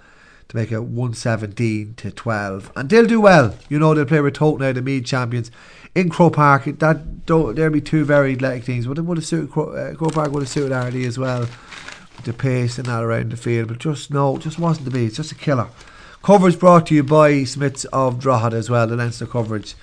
to 0.48 0.56
make 0.56 0.70
it 0.70 0.80
117 0.80 1.94
to 1.94 2.10
12. 2.10 2.72
And 2.76 2.90
they'll 2.90 3.06
do 3.06 3.22
well. 3.22 3.56
You 3.70 3.78
know, 3.78 3.94
they'll 3.94 4.04
play 4.04 4.20
with 4.20 4.34
Tote 4.34 4.60
now, 4.60 4.72
the 4.72 4.82
Meath 4.82 5.06
champions 5.06 5.50
in 5.94 6.08
Croke 6.08 6.34
Park, 6.34 6.64
that 6.64 7.26
there'd 7.26 7.72
be 7.72 7.80
two 7.80 8.04
very 8.04 8.32
athletic 8.32 8.64
teams. 8.64 8.86
It 8.86 8.88
would 8.88 9.18
have 9.18 9.26
suited 9.26 9.50
Croke, 9.50 9.76
uh, 9.76 9.94
Croke 9.94 10.14
Park 10.14 10.32
would 10.32 10.42
have 10.42 10.48
suited 10.48 10.72
Ardee 10.72 11.06
as 11.06 11.18
well, 11.18 11.40
with 11.40 12.24
the 12.24 12.32
pace 12.32 12.78
and 12.78 12.86
that 12.86 13.02
around 13.02 13.32
the 13.32 13.36
field. 13.36 13.68
But 13.68 13.78
just 13.78 14.10
no, 14.10 14.38
just 14.38 14.58
wasn't 14.58 14.86
to 14.86 14.92
be. 14.92 15.06
It's 15.06 15.16
just 15.16 15.32
a 15.32 15.36
killer. 15.36 15.68
Coverage 16.22 16.58
brought 16.58 16.86
to 16.86 16.94
you 16.94 17.02
by 17.02 17.44
Smiths 17.44 17.86
of 17.86 18.20
Drogheda 18.20 18.56
as 18.56 18.70
well, 18.70 18.86
the 18.86 18.96
Leinster 18.96 19.26
coverage. 19.26 19.74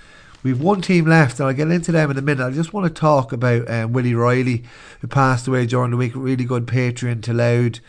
We've 0.44 0.62
one 0.62 0.81
team 0.81 1.06
left, 1.06 1.39
and 1.39 1.50
I'll 1.50 1.54
get 1.54 1.69
into 1.71 1.92
them 1.92 2.12
in 2.12 2.18
a 2.18 2.21
minute. 2.21 2.45
I 2.45 2.51
just 2.51 2.74
want 2.74 2.88
to 2.88 3.00
talk 3.00 3.33
about 3.33 3.69
um, 3.69 3.92
Willie 3.92 4.13
Reilly, 4.13 4.63
who 5.01 5.07
passed 5.07 5.48
away 5.48 5.65
during 5.65 5.92
the 5.92 5.98
week. 5.98 6.13
Really 6.15 6.45
good 6.45 6.68
patron 6.68 7.21
to 7.24 7.33
Louth. 7.33 7.80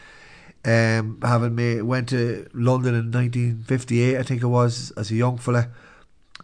Um, 0.65 1.21
having 1.23 1.55
made, 1.55 1.83
went 1.83 2.09
to 2.09 2.49
London 2.53 2.95
in 2.95 3.13
1958, 3.13 4.17
I 4.19 4.23
think 4.23 4.43
it 4.43 4.47
was, 4.47 4.91
as 4.97 5.11
a 5.11 5.15
young 5.15 5.39
fella 5.39 5.69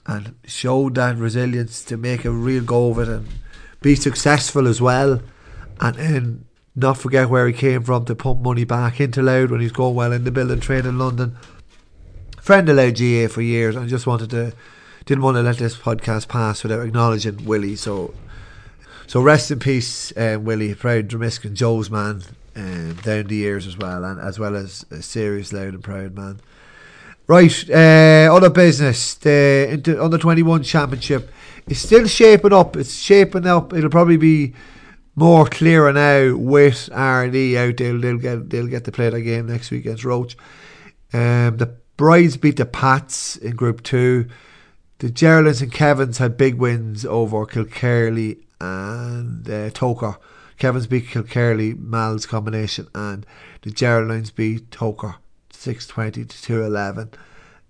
and 0.07 0.35
showed 0.45 0.95
that 0.97 1.17
resilience 1.17 1.85
to 1.85 1.97
make 1.97 2.25
a 2.25 2.31
real 2.31 2.63
go 2.63 2.91
of 2.91 2.99
it 2.99 3.09
and 3.09 3.27
be 3.81 3.95
successful 3.95 4.67
as 4.69 4.81
well. 4.81 5.21
And 5.81 5.97
then 5.97 6.45
not 6.77 6.99
forget 6.99 7.29
where 7.29 7.47
he 7.47 7.53
came 7.53 7.83
from 7.83 8.05
to 8.07 8.15
pump 8.15 8.41
money 8.41 8.65
back 8.65 9.01
into 9.01 9.23
Louth 9.23 9.51
when 9.51 9.61
he's 9.61 9.73
going 9.73 9.95
well 9.95 10.13
in 10.13 10.25
the 10.25 10.31
building 10.31 10.61
trade 10.61 10.87
in 10.87 10.99
London. 10.99 11.37
Friend 12.41 12.69
of 12.69 12.77
Louth 12.77 12.95
GA 12.95 13.27
for 13.29 13.43
years 13.43 13.77
and 13.77 13.89
just 13.89 14.07
wanted 14.07 14.31
to 14.31 14.53
didn't 15.07 15.23
want 15.23 15.37
to 15.37 15.43
let 15.43 15.59
this 15.59 15.77
podcast 15.77 16.29
pass 16.29 16.63
without 16.63 16.85
acknowledging 16.85 17.45
Willie. 17.45 17.77
So 17.77 18.15
so 19.07 19.21
rest 19.21 19.51
in 19.51 19.59
peace, 19.59 20.13
um, 20.17 20.45
Willie, 20.45 20.75
proud 20.75 21.09
Dromisk 21.09 21.45
and 21.45 21.57
Joe's 21.57 21.91
man 21.91 22.23
um, 22.57 22.95
down 22.95 23.27
the 23.27 23.37
years 23.37 23.67
as 23.67 23.77
well, 23.77 24.05
and 24.05 24.21
as 24.21 24.39
well 24.39 24.57
as 24.57 24.85
a 24.91 25.03
serious 25.03 25.53
loud 25.53 25.75
and 25.75 25.85
proud 25.85 26.15
man. 26.15 26.41
Right, 27.27 27.71
uh, 27.71 28.29
other 28.35 28.51
business. 28.51 29.15
The 29.15 29.99
under 29.99 30.19
twenty 30.19 30.43
one 30.43 30.63
championship 30.63 31.31
is 31.67 31.81
still 31.81 32.07
shaping 32.07 32.53
up. 32.53 32.77
It's 32.77 32.95
shaping 32.95 33.47
up. 33.47 33.73
It'll 33.73 33.89
probably 33.89 34.19
be 34.19 34.55
more 35.17 35.47
clearer 35.47 35.91
now 35.91 36.37
with 36.37 36.91
Ardee 36.93 37.57
out. 37.57 37.79
They'll, 37.79 37.99
they'll 37.99 38.19
get 38.19 38.51
they'll 38.51 38.67
get 38.67 38.85
to 38.85 38.93
play 38.93 39.09
that 39.09 39.23
game 39.23 39.47
next 39.47 39.71
week 39.71 39.87
against 39.87 40.05
Roche. 40.05 40.37
Um, 41.15 41.57
the 41.57 41.75
Brides 41.97 42.37
beat 42.37 42.57
the 42.57 42.67
Pats 42.67 43.37
in 43.37 43.57
Group 43.57 43.83
Two. 43.83 44.27
The 44.99 45.09
Geraldines 45.09 45.63
and 45.63 45.73
Kevins 45.73 46.19
had 46.19 46.37
big 46.37 46.57
wins 46.57 47.07
over 47.07 47.47
Kilkerley 47.47 48.41
and 48.61 49.49
uh, 49.49 49.71
Togher. 49.71 50.19
Kevins 50.59 50.87
beat 50.87 51.07
Kilkerley, 51.07 51.79
Mal's 51.79 52.27
combination, 52.27 52.87
and 52.95 53.25
the 53.63 53.71
Geraldines 53.71 54.31
beat 54.31 54.69
Togher 54.71 55.17
six 55.65 55.87
twenty 55.87 56.25
to 56.25 56.43
two 56.43 56.63
eleven. 56.63 57.09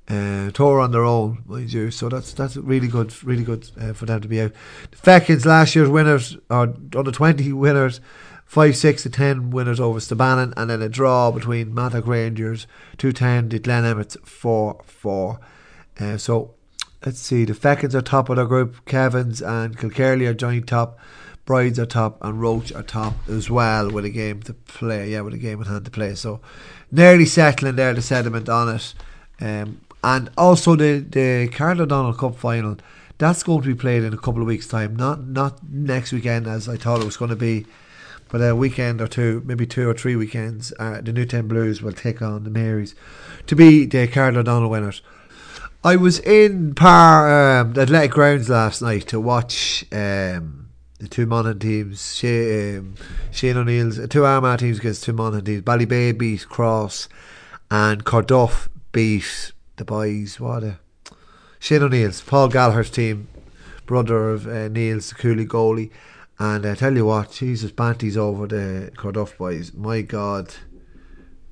Uh, 0.06 0.50
tour 0.50 0.80
on 0.80 0.92
their 0.92 1.04
own, 1.04 1.42
mind 1.46 1.72
you. 1.72 1.90
So 1.90 2.10
that's 2.10 2.34
that's 2.34 2.58
really 2.58 2.88
good, 2.88 3.10
really 3.24 3.42
good 3.42 3.70
uh, 3.80 3.94
for 3.94 4.04
them 4.04 4.20
to 4.20 4.28
be 4.28 4.42
out. 4.42 4.52
The 4.90 4.98
Fechins 4.98 5.46
last 5.46 5.74
year's 5.74 5.88
winners, 5.88 6.36
or 6.50 6.74
under 6.94 7.10
twenty 7.10 7.52
winners, 7.54 8.02
five 8.44 8.76
six 8.76 9.02
to 9.04 9.08
ten 9.08 9.48
winners 9.48 9.80
over 9.80 10.00
Stabannon, 10.00 10.52
and 10.58 10.68
then 10.68 10.82
a 10.82 10.90
draw 10.90 11.30
between 11.30 11.72
Mattock 11.72 12.06
Rangers 12.06 12.66
two 12.98 13.12
ten 13.12 13.48
to 13.48 13.58
Glen 13.58 13.86
Emmets 13.86 14.18
four 14.24 14.82
four. 14.84 15.40
Uh, 15.98 16.18
so 16.18 16.54
let's 17.06 17.20
see. 17.20 17.46
The 17.46 17.54
Fechins 17.54 17.94
are 17.94 18.02
top 18.02 18.28
of 18.28 18.36
their 18.36 18.44
group. 18.44 18.84
Kevins 18.84 19.40
and 19.40 19.78
Kilkerley 19.78 20.28
are 20.28 20.34
joint 20.34 20.66
top. 20.66 20.98
Brides 21.44 21.78
are 21.78 21.86
top 21.86 22.18
and 22.22 22.40
Roche 22.40 22.72
are 22.72 22.82
top 22.82 23.14
as 23.28 23.50
well 23.50 23.90
with 23.90 24.04
a 24.04 24.10
game 24.10 24.42
to 24.44 24.54
play. 24.54 25.10
Yeah, 25.10 25.20
with 25.20 25.34
a 25.34 25.38
game 25.38 25.60
in 25.60 25.66
hand 25.66 25.84
to 25.84 25.90
play. 25.90 26.14
So 26.14 26.40
nearly 26.90 27.26
settling 27.26 27.76
there 27.76 27.92
the 27.92 28.02
sediment 28.02 28.48
on 28.48 28.74
it. 28.74 28.94
Um, 29.40 29.80
and 30.02 30.30
also 30.36 30.76
the 30.76 31.00
the 31.00 31.48
Carl 31.48 31.80
O'Donnell 31.80 32.14
Cup 32.14 32.36
final. 32.36 32.76
That's 33.16 33.42
going 33.42 33.62
to 33.62 33.68
be 33.68 33.74
played 33.74 34.02
in 34.02 34.12
a 34.12 34.18
couple 34.18 34.42
of 34.42 34.48
weeks' 34.48 34.66
time, 34.66 34.96
not 34.96 35.26
not 35.26 35.60
next 35.68 36.12
weekend 36.12 36.46
as 36.46 36.68
I 36.68 36.76
thought 36.76 37.00
it 37.00 37.06
was 37.06 37.16
going 37.16 37.30
to 37.30 37.36
be. 37.36 37.66
But 38.28 38.40
a 38.40 38.56
weekend 38.56 39.00
or 39.00 39.06
two, 39.06 39.42
maybe 39.44 39.66
two 39.66 39.88
or 39.88 39.94
three 39.94 40.16
weekends, 40.16 40.72
uh, 40.78 41.00
the 41.00 41.12
Newtown 41.12 41.46
Blues 41.46 41.82
will 41.82 41.92
take 41.92 42.20
on 42.20 42.42
the 42.42 42.50
Marys 42.50 42.94
to 43.46 43.54
be 43.54 43.86
the 43.86 44.08
Carl 44.08 44.36
O'Donnell 44.36 44.70
winners. 44.70 45.02
I 45.84 45.96
was 45.96 46.18
in 46.20 46.74
Par 46.74 47.60
um, 47.60 47.78
Athletic 47.78 48.10
Grounds 48.10 48.48
last 48.48 48.82
night 48.82 49.06
to 49.08 49.20
watch 49.20 49.84
um, 49.92 50.63
the 50.98 51.08
two 51.08 51.26
Monaghan 51.26 51.58
teams, 51.58 52.14
Shane, 52.14 52.78
um, 52.78 52.94
Shane 53.30 53.56
O'Neill's, 53.56 53.98
uh, 53.98 54.06
two 54.08 54.24
Armagh 54.24 54.60
teams 54.60 54.78
against 54.78 55.04
two 55.04 55.12
Monaghan 55.12 55.44
teams. 55.44 55.62
Ballybay 55.62 56.16
beat 56.16 56.48
Cross 56.48 57.08
and 57.70 58.04
Corduff 58.04 58.68
beat 58.92 59.52
the 59.76 59.84
boys. 59.84 60.38
What 60.38 60.64
Shane 61.58 61.82
O'Neill's, 61.82 62.20
Paul 62.20 62.48
Gallagher's 62.48 62.90
team, 62.90 63.28
brother 63.86 64.30
of 64.30 64.46
uh, 64.46 64.68
Neil's, 64.68 65.08
the 65.10 65.14
Cooley 65.16 65.46
goalie. 65.46 65.90
And 66.38 66.66
I 66.66 66.74
tell 66.74 66.94
you 66.94 67.06
what, 67.06 67.32
Jesus, 67.32 67.70
Banty's 67.70 68.16
over 68.16 68.46
the 68.46 68.90
Corduff 68.96 69.36
boys. 69.36 69.72
My 69.72 70.02
God, 70.02 70.54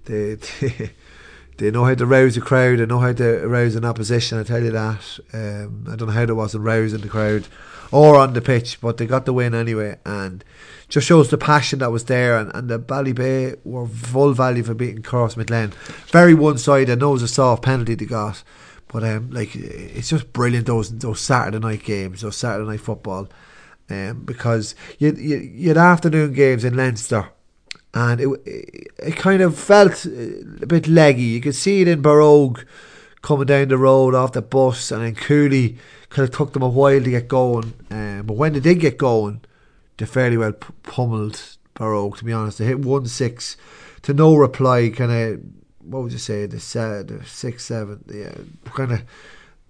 they, 0.05 0.35
they, 0.61 0.91
they 1.63 1.71
know 1.71 1.85
how 1.85 1.95
to 1.95 2.07
rouse 2.07 2.37
a 2.37 2.41
crowd. 2.41 2.79
They 2.79 2.87
know 2.87 2.99
how 2.99 3.13
to 3.13 3.47
rouse 3.47 3.77
an 3.77 3.85
opposition. 3.85 4.39
I 4.39 4.43
tell 4.43 4.63
you 4.63 4.73
that. 4.73 5.19
Um, 5.33 5.87
I 5.89 5.97
don't 5.97 6.09
know 6.09 6.15
how 6.15 6.27
there 6.27 6.35
wasn't 6.35 6.65
rousing 6.65 7.01
the 7.01 7.09
crowd 7.09 7.47
or 7.93 8.17
on 8.17 8.33
the 8.33 8.41
pitch, 8.41 8.81
but 8.81 8.97
they 8.97 9.07
got 9.07 9.27
the 9.27 9.33
win 9.33 9.55
anyway. 9.55 9.99
And 10.05 10.45
just 10.89 11.07
shows 11.07 11.31
the 11.31 11.39
passion 11.39 11.79
that 11.79 11.93
was 11.93 12.05
there. 12.07 12.37
And, 12.37 12.51
and 12.55 12.69
the 12.69 12.81
Ballybay 12.81 13.59
were 13.65 13.87
full 13.87 14.33
value 14.33 14.65
for 14.65 14.75
beating 14.75 15.03
Crossmaglen. 15.03 15.73
Very 16.11 16.35
one 16.35 16.59
sided. 16.59 16.91
I 16.91 16.95
know 16.97 17.11
it 17.11 17.13
was 17.15 17.23
a 17.23 17.29
soft 17.29 17.63
penalty 17.63 17.95
they 17.95 18.07
got. 18.07 18.43
But 18.89 19.05
um, 19.05 19.31
like 19.31 19.55
it's 19.55 20.11
just 20.11 20.33
brilliant 20.35 20.67
those 20.67 20.97
those 20.99 21.21
Saturday 21.21 21.59
night 21.59 21.83
games, 21.83 22.21
those 22.21 22.37
Saturday 22.37 22.69
night 22.69 22.81
football, 22.81 23.27
um, 23.89 24.25
because 24.25 24.75
you 24.99 25.13
you 25.13 25.39
you 25.39 25.69
had 25.69 25.79
afternoon 25.79 26.35
games 26.35 26.63
in 26.63 26.77
Leinster, 26.77 27.31
and 27.95 28.21
it, 28.21 28.29
it, 28.99 29.17
kind 29.17 29.43
of 29.43 29.59
felt 29.59 30.07
a 30.07 30.67
bit 30.67 30.87
leggy. 30.89 31.23
You 31.23 31.41
could 31.41 31.55
see 31.55 31.83
it 31.83 31.89
in 31.89 32.03
Barróg 32.03 32.65
coming 33.21 33.47
down 33.47 33.69
the 33.69 33.79
road 33.79 34.15
off 34.15 34.33
the 34.33 34.43
bus, 34.43 34.91
and 34.91 35.03
then 35.03 35.15
Cooley 35.15 35.77
kind 36.09 36.29
of 36.29 36.35
took 36.35 36.53
them 36.53 36.63
a 36.63 36.69
while 36.69 37.03
to 37.03 37.11
get 37.11 37.29
going. 37.29 37.75
Um, 37.91 38.23
but 38.27 38.35
when 38.35 38.55
they 38.55 38.61
did 38.61 38.81
get 38.81 38.99
going, 38.99 39.43
they 39.99 40.07
fairly 40.07 40.37
well 40.37 40.53
pummeled 40.53 41.41
Barróg. 41.75 42.17
To 42.19 42.25
be 42.25 42.33
honest, 42.33 42.59
they 42.59 42.65
hit 42.65 42.81
one 42.81 43.07
six 43.07 43.57
to 44.03 44.15
no 44.15 44.35
reply, 44.37 44.91
kind 44.91 45.13
of 45.13 45.41
what 45.85 46.03
would 46.03 46.13
you 46.13 46.19
say 46.19 46.47
the, 46.47 46.57
the 46.57 47.21
six 47.27 47.65
seven 47.65 48.05
yeah 48.13 48.33
kind 48.73 48.93
of 48.93 49.03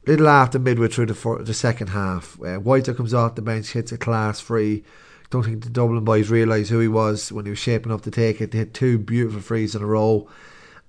little 0.06 0.28
after 0.28 0.58
midway 0.58 0.88
through 0.88 1.06
the 1.06 1.42
the 1.44 1.54
second 1.54 1.88
half 1.88 2.38
uh, 2.42 2.58
Whiter 2.58 2.94
comes 2.94 3.14
off 3.14 3.34
the 3.34 3.42
bench 3.42 3.72
hits 3.72 3.92
a 3.92 3.98
class 3.98 4.40
free 4.40 4.84
don't 5.32 5.42
think 5.42 5.64
the 5.64 5.70
Dublin 5.70 6.04
boys 6.04 6.30
realised 6.30 6.70
who 6.70 6.78
he 6.78 6.88
was 6.88 7.32
when 7.32 7.44
he 7.44 7.50
was 7.50 7.58
shaping 7.58 7.90
up 7.90 8.02
to 8.02 8.10
take 8.10 8.40
it 8.40 8.52
they 8.52 8.58
had 8.58 8.74
two 8.74 8.98
beautiful 8.98 9.40
frees 9.40 9.74
in 9.74 9.82
a 9.82 9.86
row 9.86 10.28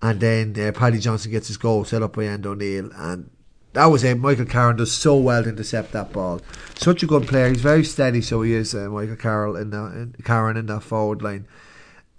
and 0.01 0.19
then 0.19 0.53
uh, 0.59 0.71
Paddy 0.71 0.99
Johnson 0.99 1.31
gets 1.31 1.47
his 1.47 1.57
goal 1.57 1.85
set 1.85 2.03
up 2.03 2.13
by 2.13 2.23
Enda 2.23 2.47
O'Neill 2.47 2.91
and 2.93 3.29
that 3.73 3.87
was 3.87 4.03
it. 4.03 4.19
Michael 4.19 4.45
Carroll 4.45 4.75
does 4.77 4.91
so 4.91 5.17
well 5.17 5.43
to 5.43 5.49
intercept 5.49 5.91
that 5.91 6.13
ball. 6.13 6.41
Such 6.75 7.03
a 7.03 7.07
good 7.07 7.27
player. 7.27 7.49
He's 7.49 7.61
very 7.61 7.83
steady, 7.83 8.21
so 8.21 8.43
he 8.43 8.53
is 8.53 8.73
uh, 8.73 8.89
Michael 8.89 9.15
Carroll 9.15 9.55
in 9.55 9.71
that 9.71 9.93
in, 9.93 10.15
Karen 10.23 10.57
in 10.57 10.67
that 10.67 10.83
forward 10.83 11.21
line. 11.21 11.47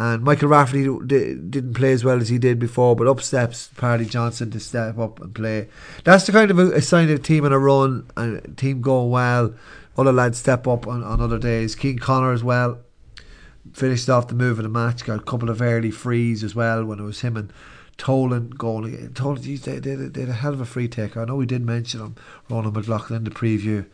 And 0.00 0.24
Michael 0.24 0.48
Rafferty 0.48 0.82
didn't 1.06 1.74
play 1.74 1.92
as 1.92 2.04
well 2.04 2.20
as 2.20 2.28
he 2.28 2.38
did 2.38 2.58
before, 2.58 2.96
but 2.96 3.06
up 3.06 3.20
steps 3.20 3.70
Paddy 3.76 4.04
Johnson 4.06 4.50
to 4.50 4.58
step 4.58 4.98
up 4.98 5.20
and 5.20 5.32
play. 5.32 5.68
That's 6.02 6.26
the 6.26 6.32
kind 6.32 6.50
of 6.50 6.58
a, 6.58 6.72
a 6.72 6.82
sign 6.82 7.08
of 7.10 7.20
a 7.20 7.22
team 7.22 7.44
in 7.44 7.52
a 7.52 7.58
run 7.60 8.10
and 8.16 8.38
a 8.38 8.48
team 8.48 8.80
going 8.80 9.10
well. 9.10 9.54
Other 9.96 10.12
lads 10.12 10.38
step 10.38 10.66
up 10.66 10.86
on, 10.86 11.02
on 11.02 11.20
other 11.20 11.38
days. 11.38 11.74
King 11.74 11.98
Connor 11.98 12.32
as 12.32 12.42
well 12.42 12.80
finished 13.72 14.08
off 14.08 14.28
the 14.28 14.34
move 14.34 14.58
of 14.58 14.64
the 14.64 14.68
match. 14.68 15.04
Got 15.04 15.20
a 15.20 15.24
couple 15.24 15.50
of 15.50 15.62
early 15.62 15.90
frees 15.90 16.44
as 16.44 16.54
well 16.54 16.84
when 16.84 16.98
it 16.98 17.04
was 17.04 17.20
him 17.20 17.36
and 17.36 17.52
Tolan 17.96 18.56
going. 18.56 19.10
Tolan, 19.10 19.42
geez, 19.42 19.62
they, 19.62 19.78
they, 19.78 19.94
they 19.94 20.20
had 20.20 20.28
a 20.28 20.34
hell 20.34 20.52
of 20.52 20.60
a 20.60 20.66
free 20.66 20.88
taker. 20.88 21.22
I 21.22 21.24
know 21.26 21.36
we 21.36 21.46
did 21.46 21.64
mention 21.64 22.00
him, 22.00 22.16
Ronan 22.48 22.72
McLaughlin, 22.72 23.18
in 23.18 23.24
the 23.24 23.30
preview. 23.30 23.86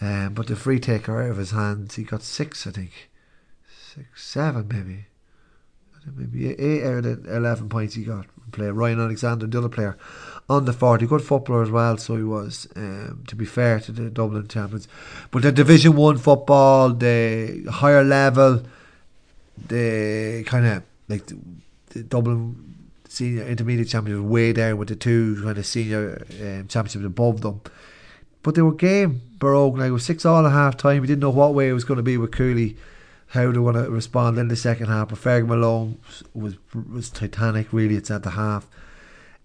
Um, 0.00 0.34
but 0.34 0.46
the 0.46 0.56
free 0.56 0.78
taker 0.78 1.22
out 1.22 1.30
of 1.30 1.36
his 1.36 1.50
hands, 1.50 1.96
he 1.96 2.04
got 2.04 2.22
six, 2.22 2.66
I 2.66 2.70
think. 2.70 3.10
Six, 3.94 4.24
seven 4.24 4.68
maybe 4.68 5.06
maybe 6.14 6.50
eight 6.50 6.84
out 6.84 7.04
of 7.04 7.26
eleven 7.26 7.68
points 7.68 7.94
he 7.94 8.04
got 8.04 8.26
from. 8.52 8.76
Ryan 8.76 9.00
Alexander, 9.00 9.46
the 9.46 9.58
other 9.58 9.68
player, 9.68 9.96
on 10.48 10.64
the 10.64 10.72
forty, 10.72 11.06
good 11.06 11.22
footballer 11.22 11.62
as 11.62 11.70
well. 11.70 11.96
So 11.96 12.16
he 12.16 12.22
was. 12.22 12.68
Um, 12.76 13.24
to 13.26 13.36
be 13.36 13.44
fair 13.44 13.80
to 13.80 13.92
the 13.92 14.10
Dublin 14.10 14.48
champions, 14.48 14.88
but 15.30 15.42
the 15.42 15.52
Division 15.52 15.96
One 15.96 16.18
football, 16.18 16.90
the 16.90 17.66
higher 17.70 18.04
level, 18.04 18.62
the 19.66 20.44
kind 20.46 20.66
of 20.66 20.82
like 21.08 21.26
the, 21.26 21.38
the, 21.90 22.02
Dublin 22.02 22.74
senior 23.08 23.44
intermediate 23.44 23.88
champions 23.88 24.20
were 24.20 24.28
way 24.28 24.52
down 24.52 24.78
with 24.78 24.88
the 24.88 24.96
two 24.96 25.40
kind 25.42 25.58
of 25.58 25.66
senior 25.66 26.26
um, 26.40 26.68
championships 26.68 27.04
above 27.04 27.40
them. 27.40 27.60
But 28.42 28.54
they 28.54 28.62
were 28.62 28.72
game. 28.72 29.20
Barróg, 29.38 29.78
like 29.78 29.88
it 29.88 29.92
was 29.92 30.04
six 30.04 30.24
all 30.24 30.46
at 30.46 30.52
half 30.52 30.76
time. 30.76 31.00
We 31.00 31.06
didn't 31.06 31.20
know 31.20 31.30
what 31.30 31.54
way 31.54 31.68
it 31.68 31.72
was 31.72 31.84
going 31.84 31.96
to 31.98 32.02
be 32.02 32.16
with 32.16 32.32
Cooley 32.32 32.76
how 33.28 33.52
they 33.52 33.58
want 33.58 33.76
to 33.76 33.90
respond 33.90 34.38
in 34.38 34.48
the 34.48 34.56
second 34.56 34.86
half. 34.86 35.08
But 35.08 35.18
Fergus 35.18 35.48
Malone 35.48 35.98
was 36.34 36.56
was 36.72 37.10
titanic. 37.10 37.72
Really, 37.72 37.96
it's 37.96 38.10
at 38.10 38.22
the 38.22 38.30
half. 38.30 38.66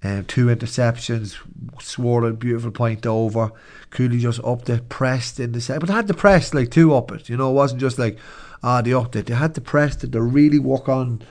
Um, 0.05 0.25
two 0.25 0.47
interceptions, 0.47 1.37
swore 1.81 2.25
a 2.25 2.33
beautiful 2.33 2.71
point 2.71 3.05
over. 3.05 3.51
Cooley 3.89 4.19
just 4.19 4.43
upped 4.43 4.69
it, 4.69 4.89
pressed 4.89 5.39
in 5.39 5.53
the 5.53 5.61
set, 5.61 5.79
but 5.79 5.87
they 5.87 5.93
had 5.93 6.07
to 6.07 6.13
press 6.13 6.53
like 6.53 6.71
two 6.71 6.93
up 6.93 7.09
it. 7.13 7.29
You 7.29 7.37
know, 7.37 7.51
it 7.51 7.53
wasn't 7.53 7.79
just 7.79 7.97
like 7.97 8.17
ah 8.61 8.81
they 8.81 8.93
upped 8.93 9.15
it. 9.15 9.27
They 9.27 9.35
had 9.35 9.55
to 9.55 9.61
press 9.61 10.03
it 10.03 10.11
to 10.11 10.21
really 10.21 10.59
work 10.59 10.89
on 10.89 11.21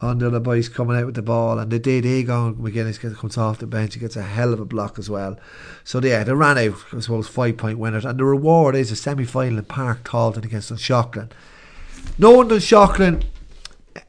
on 0.00 0.18
the 0.18 0.40
boys 0.40 0.68
coming 0.68 0.96
out 0.96 1.06
with 1.06 1.14
the 1.14 1.22
ball, 1.22 1.58
and 1.58 1.70
they 1.70 1.78
did. 1.78 2.04
Egon 2.04 2.56
McGuinness 2.56 3.00
gets, 3.00 3.16
comes 3.16 3.38
off 3.38 3.58
the 3.58 3.66
bench, 3.66 3.94
he 3.94 4.00
gets 4.00 4.16
a 4.16 4.22
hell 4.22 4.52
of 4.52 4.60
a 4.60 4.64
block 4.64 4.98
as 4.98 5.08
well. 5.08 5.38
So 5.84 6.00
yeah, 6.00 6.24
they 6.24 6.34
ran 6.34 6.58
out. 6.58 6.74
I 6.92 7.00
suppose 7.00 7.28
five 7.28 7.56
point 7.56 7.78
winners, 7.78 8.04
and 8.04 8.18
the 8.18 8.24
reward 8.24 8.74
is 8.74 8.90
a 8.90 8.96
semi 8.96 9.24
final 9.24 9.58
in 9.58 9.64
Páirc 9.64 10.02
Tailteann 10.02 10.44
against 10.44 10.72
Dunshaughlin. 10.72 11.30
No 12.18 12.32
one 12.32 12.48
does 12.48 12.64
Shockland. 12.64 13.24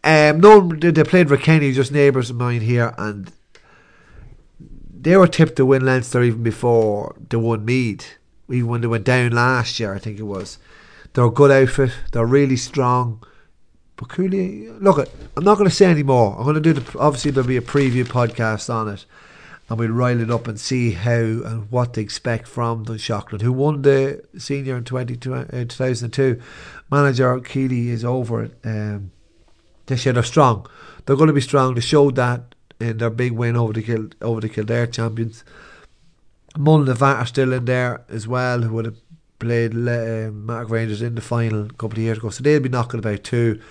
Um, 0.04 0.40
no 0.40 0.60
one, 0.60 0.80
they, 0.80 1.04
played 1.04 1.30
Kenny, 1.42 1.72
just 1.72 1.92
neighbours 1.92 2.30
of 2.30 2.36
mine 2.36 2.62
here, 2.62 2.94
and 2.98 3.32
they 5.00 5.16
were 5.16 5.28
tipped 5.28 5.56
to 5.58 5.66
win 5.66 5.86
Leinster 5.86 6.24
even 6.24 6.44
before 6.44 7.16
they 7.30 7.38
won 7.38 7.66
Meath. 7.66 8.18
Even 8.50 8.68
when 8.68 8.82
they 8.82 8.88
went 8.88 9.04
down 9.04 9.32
last 9.32 9.80
year, 9.80 9.94
I 9.94 10.00
think 10.00 10.20
it 10.20 10.24
was. 10.24 10.58
They're 11.14 11.26
a 11.26 11.32
good 11.32 11.52
outfit. 11.52 11.92
They're 12.12 12.26
really 12.26 12.56
strong. 12.56 13.24
But 13.98 14.10
Cooley, 14.10 14.70
look, 14.70 15.00
I'm 15.36 15.44
not 15.44 15.58
going 15.58 15.70
to 15.70 15.76
say 15.76 15.88
any 15.88 16.04
more. 16.04 16.38
I'm 16.38 16.44
going 16.44 16.56
to 16.56 16.62
do 16.62 16.74
the. 16.74 17.00
Obviously, 17.00 17.32
there'll 17.32 17.48
be 17.48 17.58
a 17.58 17.62
preview 17.62 18.06
podcast 18.06 18.74
on 18.74 18.88
it, 18.88 19.06
and 19.70 19.80
we'll 19.80 19.90
rile 19.90 20.22
it 20.22 20.32
up 20.32 20.48
and 20.48 20.60
see 20.60 20.92
how 20.92 21.12
and 21.12 21.70
what 21.72 21.94
to 21.94 22.02
expect 22.02 22.48
from 22.48 22.86
Dunshaughlin, 22.86 23.42
who 23.42 23.52
won 23.52 23.82
the 23.82 24.24
senior 24.38 24.78
in 24.78 24.84
20, 24.86 25.32
uh, 25.32 25.66
2002 25.66 26.42
manager 26.90 27.40
Keeley 27.40 27.90
is 27.90 28.06
over 28.06 28.44
it. 28.44 28.58
Um, 28.64 29.12
this 29.88 30.06
year 30.06 30.14
they're 30.14 30.24
strong. 30.24 30.68
They're 31.06 31.16
going 31.16 31.28
to 31.28 31.34
be 31.34 31.42
strong. 31.42 31.74
They 31.74 31.82
showed 31.82 32.16
that 32.16 32.56
in 32.80 32.98
their 32.98 33.10
big 33.10 33.34
win 33.34 33.56
over 33.56 33.74
the 33.74 33.82
Kil- 33.82 34.10
over 34.22 34.42
the 34.42 34.50
Kildare 34.50 34.88
champions. 34.88 35.44
And 36.56 36.68
are 36.68 37.26
still 37.26 37.54
in 37.54 37.66
there 37.66 38.04
as 38.10 38.28
well, 38.28 38.62
who 38.62 38.74
would 38.76 38.86
have 38.86 38.98
played 39.40 39.74
uh, 39.74 40.32
Mark 40.32 40.70
Rangers 40.70 41.02
in 41.02 41.16
the 41.16 41.22
final 41.22 41.66
a 41.66 41.74
couple 41.74 41.98
of 41.98 42.00
years 42.00 42.18
ago. 42.18 42.30
So 42.30 42.42
they'll 42.42 42.60
be 42.60 42.70
knocking 42.70 43.00
about 43.00 43.24
too. 43.24 43.62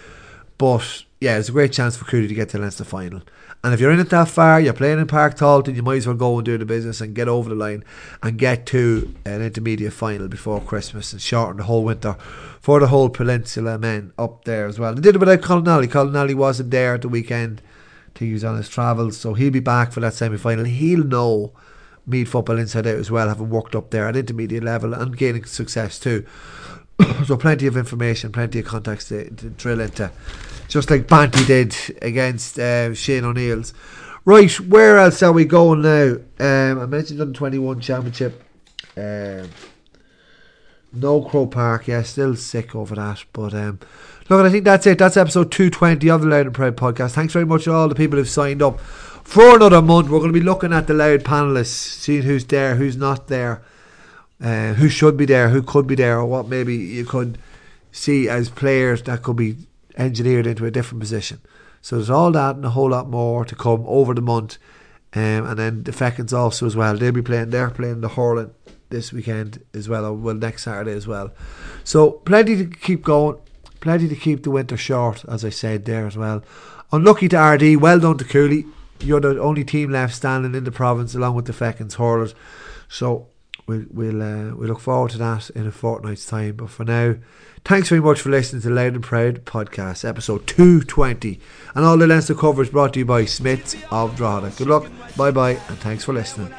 But 0.59 1.05
yeah, 1.21 1.39
it's 1.39 1.49
a 1.49 1.53
great 1.53 1.73
chance 1.73 1.97
for 1.97 2.05
Cooley 2.05 2.29
to 2.29 2.35
get 2.35 2.51
to 2.51 2.59
the 2.59 2.63
Leinster 2.63 2.85
final. 2.85 3.23
And 3.65 3.73
if 3.73 3.81
you're 3.81 3.91
in 3.91 4.01
it 4.01 4.11
that 4.11 4.29
far, 4.29 4.61
you're 4.61 4.75
playing 4.75 4.99
in 4.99 5.07
Páirc 5.07 5.37
Tailteann, 5.37 5.75
you 5.75 5.83
might 5.83 5.97
as 5.97 6.07
well 6.07 6.15
go 6.15 6.37
and 6.37 6.45
do 6.45 6.59
the 6.59 6.67
business 6.67 7.01
and 7.01 7.15
get 7.15 7.27
over 7.27 7.49
the 7.49 7.55
line 7.55 7.85
and 8.23 8.39
get 8.39 8.67
to 8.67 9.15
an 9.25 9.41
intermediate 9.41 9.95
final 9.95 10.29
before 10.29 10.61
Christmas 10.61 11.13
and 11.13 11.23
shorten 11.23 11.57
the 11.57 11.63
whole 11.65 11.83
winter 11.83 12.17
for 12.61 12.81
the 12.81 12.89
whole 12.89 13.09
peninsula 13.09 13.79
men 13.79 14.13
up 14.19 14.45
there 14.45 14.67
as 14.67 14.79
well. 14.79 14.95
They 14.95 15.01
did 15.01 15.15
it 15.15 15.19
without 15.19 15.41
Colin 15.41 15.65
Nally. 15.65 15.89
Colin 15.89 16.13
Nally 16.13 16.35
wasn't 16.35 16.71
there 16.71 16.95
at 16.95 17.03
the 17.03 17.09
weekend. 17.09 17.63
to 18.15 18.27
use 18.27 18.45
on 18.45 18.57
his 18.57 18.69
travels, 18.69 19.17
so 19.17 19.35
he'll 19.35 19.51
be 19.51 19.61
back 19.61 19.93
for 19.93 20.01
that 20.01 20.15
semi 20.15 20.37
final. 20.37 20.65
He'll 20.65 21.05
know 21.05 21.53
Meath 22.07 22.29
football 22.29 22.59
inside 22.59 22.87
out 22.87 22.95
as 22.95 23.11
well, 23.11 23.29
having 23.29 23.51
worked 23.51 23.75
up 23.75 23.91
there 23.91 24.07
at 24.07 24.17
intermediate 24.17 24.63
level 24.63 24.95
and 24.95 25.17
gaining 25.17 25.45
success 25.45 25.99
too. 25.99 26.25
so 27.27 27.37
plenty 27.37 27.67
of 27.67 27.77
information, 27.77 28.33
plenty 28.33 28.61
of 28.61 28.67
contacts 28.67 29.09
to, 29.09 29.29
to 29.31 29.51
drill 29.51 29.81
into 29.81 30.11
just 30.69 30.91
like 30.91 31.09
Banty 31.09 31.45
did 31.45 31.77
against 32.03 32.59
uh, 32.59 32.95
Shane 32.95 33.25
O'Neill's. 33.25 33.73
Right, 34.25 34.59
where 34.59 34.99
else 34.99 35.23
are 35.23 35.33
we 35.33 35.45
going 35.45 35.83
now? 35.83 36.17
Um, 36.41 36.81
I 36.81 36.87
mentioned 36.87 37.21
on 37.21 37.29
the 37.29 37.35
21 37.39 37.81
Championship. 37.81 38.43
Um, 38.97 39.49
no 40.93 41.23
Croke 41.23 41.53
Park, 41.53 41.87
yeah, 41.87 42.03
still 42.03 42.35
sick 42.35 42.75
over 42.75 42.95
that. 42.95 43.25
But 43.33 43.55
um, 43.55 43.79
look, 44.29 44.45
I 44.45 44.51
think 44.51 44.65
that's 44.65 44.87
it. 44.87 44.99
That's 44.99 45.17
episode 45.17 45.53
220 45.53 46.11
of 46.11 46.23
the 46.23 46.27
Louth 46.27 46.47
and 46.47 46.55
Proud 46.55 46.77
podcast. 46.77 47.13
Thanks 47.13 47.33
very 47.33 47.45
much 47.45 47.65
to 47.65 47.73
all 47.73 47.89
the 47.89 47.95
people 47.95 48.19
who've 48.19 48.29
signed 48.29 48.63
up 48.63 48.81
for 48.81 49.57
another 49.57 49.83
month. 49.83 50.09
We're 50.09 50.19
going 50.19 50.33
to 50.33 50.39
be 50.39 50.45
looking 50.45 50.73
at 50.73 50.87
the 50.87 50.95
Louth 50.95 51.23
panelists, 51.23 51.67
seeing 51.67 52.23
who's 52.23 52.45
there, 52.45 52.77
who's 52.77 52.97
not 52.97 53.29
there, 53.29 53.63
uh, 54.41 54.75
who 54.75 54.89
should 54.89 55.17
be 55.17 55.27
there, 55.27 55.51
who 55.51 55.63
could 55.63 55.87
be 55.87 55.95
there, 55.95 56.19
or 56.19 56.27
what 56.27 56.49
maybe 56.49 56.75
you 56.75 57.05
could 57.05 57.39
see 57.93 58.29
as 58.29 58.49
players 58.49 59.03
that 59.03 59.23
could 59.23 59.37
be 59.37 59.57
engineered 59.97 60.47
into 60.47 60.67
a 60.67 60.71
different 60.71 61.01
position. 61.01 61.41
So 61.83 61.97
there's 61.97 62.11
all 62.11 62.33
that 62.33 62.57
and 62.57 62.65
a 62.65 62.71
whole 62.71 62.91
lot 62.91 63.09
more 63.09 63.45
to 63.45 63.55
come 63.55 63.85
over 63.87 64.15
the 64.15 64.21
month. 64.21 64.59
Um, 65.15 65.47
and 65.47 65.59
then 65.59 65.83
the 65.85 65.93
Fechins 65.93 66.33
also 66.33 66.67
as 66.67 66.77
well. 66.77 66.97
They'll 66.97 67.13
be 67.13 67.23
playing. 67.23 67.51
They're 67.51 67.71
playing 67.71 68.01
the 68.01 68.09
hurling 68.09 68.51
this 68.91 69.13
weekend 69.13 69.63
as 69.73 69.89
well, 69.89 70.05
or 70.05 70.13
well 70.13 70.35
next 70.35 70.65
Saturday 70.65 70.93
as 70.93 71.07
well. 71.07 71.33
So 71.85 72.11
plenty 72.11 72.57
to 72.57 72.67
keep 72.67 73.03
going, 73.03 73.39
plenty 73.81 74.09
to 74.09 74.17
keep 74.17 74.43
the 74.43 74.51
winter 74.51 74.77
short, 74.77 75.25
as 75.27 75.45
I 75.45 75.51
said 75.51 75.85
there 75.85 76.07
as 76.07 76.17
well. 76.17 76.43
Unlucky 76.93 77.29
to 77.29 77.37
Ardee. 77.37 77.77
Well 77.77 78.01
done 78.01 78.19
to 78.19 78.25
Cooley. 78.25 78.67
You're 79.01 79.21
the 79.21 79.41
only 79.41 79.65
team 79.65 79.91
left 79.91 80.15
standing 80.15 80.55
in 80.55 80.65
the 80.65 80.73
province, 80.73 81.15
along 81.15 81.35
with 81.35 81.47
the 81.47 81.53
Fechins 81.53 81.95
hurlers. 81.95 82.35
So 82.89 83.29
we'll 83.67 83.85
we'll 83.91 84.23
uh, 84.23 84.55
we 84.55 84.67
look 84.67 84.81
forward 84.81 85.11
to 85.13 85.19
that 85.19 85.51
in 85.51 85.67
a 85.67 85.73
fortnight's 85.73 86.27
time. 86.27 86.57
But 86.57 86.71
for 86.71 86.85
now, 86.85 87.17
thanks 87.65 87.89
very 87.89 88.01
much 88.01 88.21
for 88.21 88.31
listening 88.31 88.63
to 88.63 88.71
Louth 88.71 88.95
and 88.95 89.03
Proud 89.03 89.45
podcast, 89.45 90.09
episode 90.09 90.47
two 90.47 90.83
twenty, 90.83 91.41
and 91.75 91.85
all 91.85 91.97
the 91.97 92.07
Leinster 92.07 92.35
coverage 92.35 92.71
brought 92.71 92.95
to 92.95 93.01
you 93.01 93.05
by 93.05 93.25
Smith 93.25 93.83
of 93.91 94.17
Drogheda. 94.17 94.55
Good 94.57 94.69
luck, 94.69 94.91
bye 95.17 95.31
bye, 95.31 95.59
and 95.69 95.79
thanks 95.79 96.05
for 96.05 96.13
listening. 96.13 96.55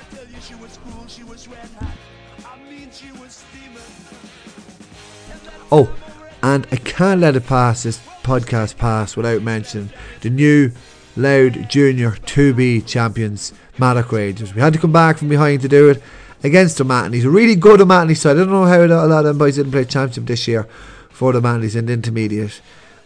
Oh, 5.70 5.94
and 6.42 6.66
I 6.72 6.78
can't 6.78 7.20
let 7.20 7.36
it 7.36 7.46
pass 7.46 7.84
this 7.84 8.00
podcast 8.24 8.78
pass 8.78 9.18
without 9.18 9.42
mentioning 9.42 9.90
the 10.22 10.30
new 10.30 10.72
Louth 11.18 11.68
Junior 11.68 12.12
2B 12.12 12.86
champions, 12.86 13.52
Mattock 13.78 14.12
Rangers. 14.12 14.54
We 14.54 14.62
had 14.62 14.74
to 14.74 14.80
come 14.80 14.94
back 14.94 15.18
from 15.18 15.28
behind 15.28 15.62
to 15.62 15.68
do 15.68 15.90
it 15.90 16.02
against 16.44 16.78
the 16.78 17.10
He's 17.14 17.26
a 17.26 17.30
really 17.30 17.56
good 17.56 17.82
at 17.82 18.18
side. 18.18 18.32
I 18.32 18.40
don't 18.40 18.50
know 18.50 18.66
how 18.66 18.84
a 18.84 18.88
lot 18.88 19.20
of 19.20 19.26
them 19.26 19.38
boys 19.38 19.56
didn't 19.56 19.72
play 19.72 19.86
championship 19.86 20.26
this 20.26 20.48
year 20.48 20.68
for 21.10 21.34
the 21.34 21.42
Matanies 21.42 21.76
in 21.76 21.88
the 21.88 21.94
intermediate. 21.94 22.62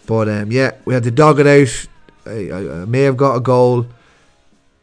But 0.06 0.30
um, 0.30 0.52
yeah, 0.52 0.72
we 0.86 0.94
had 0.94 1.04
to 1.04 1.12
dog 1.12 1.40
it 1.40 1.48
out. 1.48 1.88
I, 2.26 2.50
I, 2.50 2.82
I 2.82 2.86
may 2.86 3.02
have 3.04 3.18
got 3.18 3.36
a 3.36 3.40
goal, 3.40 3.88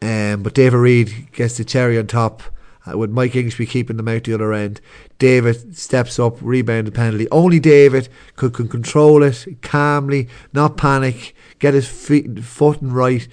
um, 0.01 0.43
but 0.43 0.53
David 0.53 0.77
Reid 0.77 1.31
gets 1.31 1.57
the 1.57 1.63
cherry 1.63 1.97
on 1.97 2.07
top 2.07 2.43
uh, 2.85 2.97
with 2.97 3.11
Mike 3.11 3.33
Ingshby 3.33 3.67
keeping 3.67 3.97
them 3.97 4.07
out 4.07 4.23
the 4.23 4.33
other 4.33 4.53
end. 4.53 4.81
David 5.19 5.77
steps 5.77 6.19
up, 6.19 6.37
rebound 6.41 6.87
the 6.87 6.91
penalty. 6.91 7.29
Only 7.29 7.59
David 7.59 8.09
could, 8.35 8.53
could 8.53 8.69
control 8.69 9.23
it 9.23 9.45
calmly, 9.61 10.27
not 10.53 10.77
panic, 10.77 11.35
get 11.59 11.73
his 11.73 11.87
feet, 11.87 12.39
foot 12.43 12.81
and 12.81 12.93
right, 12.93 13.27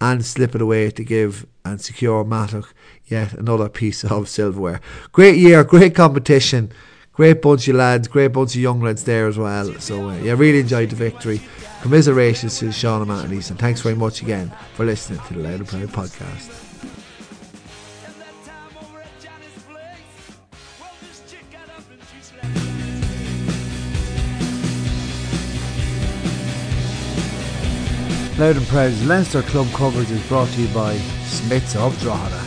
and 0.00 0.24
slip 0.24 0.54
it 0.54 0.62
away 0.62 0.90
to 0.90 1.04
give 1.04 1.46
and 1.64 1.80
secure 1.80 2.24
Mattock 2.24 2.74
yet 3.06 3.34
another 3.34 3.68
piece 3.68 4.04
of 4.10 4.28
silverware. 4.28 4.80
Great 5.12 5.36
year, 5.36 5.64
great 5.64 5.94
competition, 5.94 6.72
great 7.12 7.42
bunch 7.42 7.68
of 7.68 7.76
lads, 7.76 8.08
great 8.08 8.28
bunch 8.28 8.54
of 8.54 8.60
young 8.60 8.80
lads 8.80 9.04
there 9.04 9.26
as 9.26 9.38
well. 9.38 9.72
So 9.78 10.10
uh, 10.10 10.16
yeah, 10.16 10.32
really 10.32 10.60
enjoyed 10.60 10.90
the 10.90 10.96
victory. 10.96 11.40
Commiserations 11.82 12.58
to 12.60 12.70
Sean 12.70 13.02
and 13.02 13.08
Matt 13.08 13.50
and 13.50 13.58
thanks 13.58 13.80
very 13.80 13.96
much 13.96 14.22
again 14.22 14.52
for 14.74 14.84
listening 14.84 15.20
to 15.26 15.34
the 15.34 15.40
Louth 15.40 15.72
and 15.72 15.92
Proud 15.92 16.06
podcast. 16.06 16.71
Louth 28.38 28.56
and 28.56 28.66
Proud's 28.66 29.04
Leinster 29.04 29.42
Club 29.42 29.70
coverage 29.72 30.10
is 30.10 30.26
brought 30.26 30.48
to 30.52 30.62
you 30.62 30.68
by 30.68 30.96
Smiths 31.26 31.76
of 31.76 32.00
Drogheda. 32.00 32.41